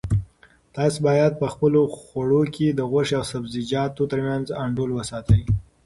[0.75, 5.41] تاسو باید په خپلو خوړو کې د غوښې او سبزیجاتو ترمنځ انډول وساتئ.